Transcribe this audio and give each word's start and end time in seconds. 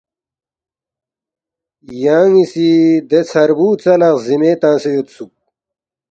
یان٘ی 2.01 2.43
سی 2.51 2.67
دے 3.09 3.19
ژھربُو 3.29 3.67
ژا 3.81 3.93
لہ 3.99 4.09
غزِیمے 4.15 4.51
تنگسے 4.61 4.89
یودسُوک 4.93 5.33